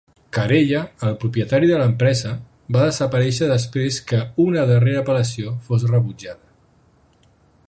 Carella, 0.35 0.79
el 1.09 1.11
propietari 1.23 1.69
de 1.71 1.81
l'empresa, 1.81 2.31
va 2.77 2.87
desaparèixer 2.87 3.51
després 3.53 4.01
que 4.13 4.23
una 4.47 4.67
darrera 4.73 5.05
apel·lació 5.07 5.57
fos 5.69 5.89
rebutjada. 5.95 6.55